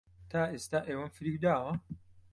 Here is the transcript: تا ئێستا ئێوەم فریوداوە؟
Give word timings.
تا 0.31 0.41
ئێستا 0.53 0.79
ئێوەم 0.89 1.11
فریوداوە؟ 1.15 1.73